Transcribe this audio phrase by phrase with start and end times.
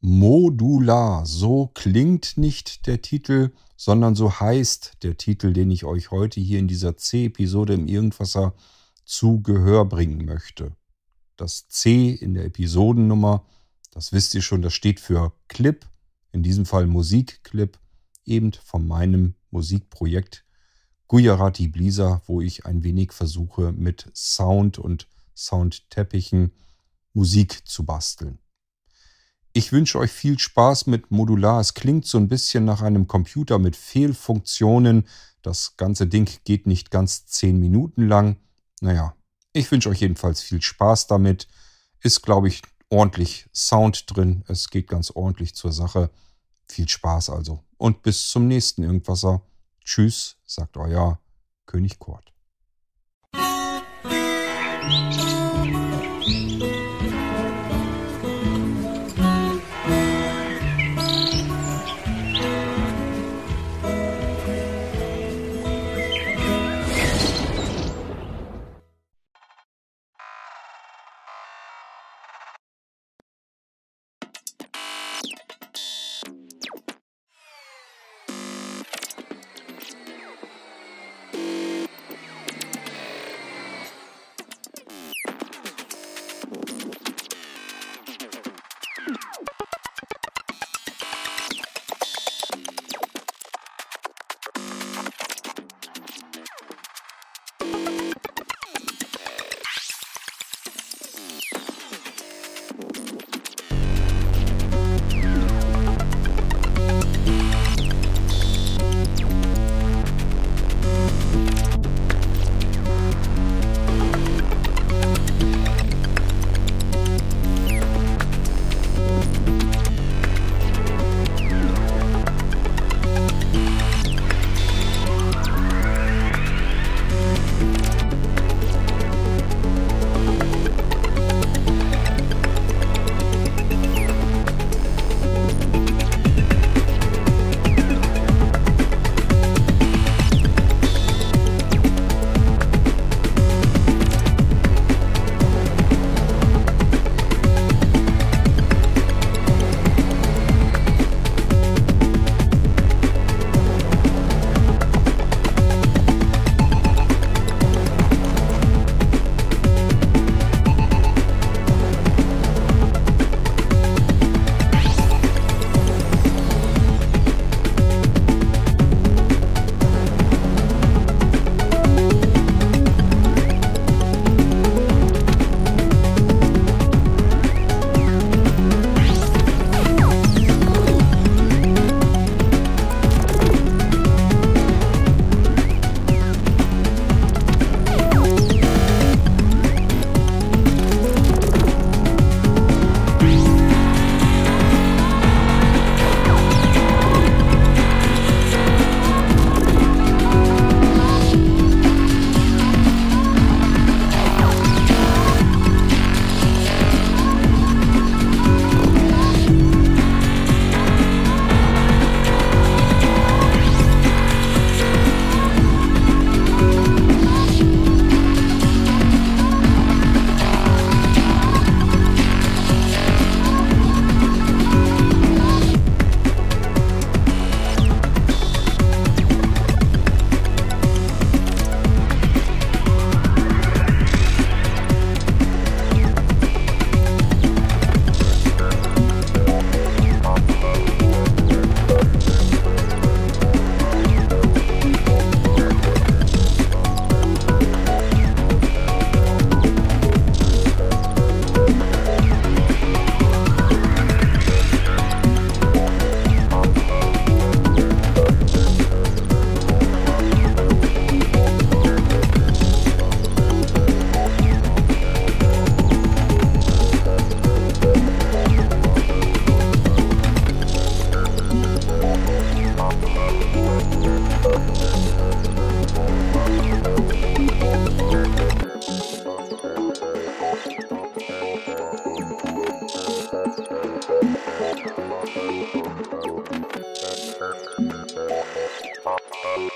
[0.00, 6.40] Modular, so klingt nicht der Titel, sondern so heißt der Titel, den ich euch heute
[6.40, 8.54] hier in dieser C-Episode im Irgendwasser
[9.04, 10.76] zu Gehör bringen möchte.
[11.36, 13.44] Das C in der Episodennummer,
[13.90, 15.84] das wisst ihr schon, das steht für Clip,
[16.30, 17.80] in diesem Fall Musikclip,
[18.24, 20.44] eben von meinem Musikprojekt
[21.08, 26.52] Gujarati Blisa, wo ich ein wenig versuche mit Sound und Soundteppichen
[27.14, 28.38] Musik zu basteln.
[29.52, 31.60] Ich wünsche euch viel Spaß mit Modular.
[31.60, 35.06] Es klingt so ein bisschen nach einem Computer mit Fehlfunktionen.
[35.42, 38.36] Das ganze Ding geht nicht ganz zehn Minuten lang.
[38.80, 39.14] Naja,
[39.52, 41.48] ich wünsche euch jedenfalls viel Spaß damit.
[42.00, 44.44] Ist, glaube ich, ordentlich Sound drin.
[44.46, 46.10] Es geht ganz ordentlich zur Sache.
[46.68, 47.64] Viel Spaß also.
[47.76, 49.42] Und bis zum nächsten Irgendwasser.
[49.84, 51.18] Tschüss, sagt euer
[51.66, 52.32] König Kurt.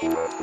[0.00, 0.38] Let's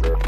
[0.00, 0.27] go.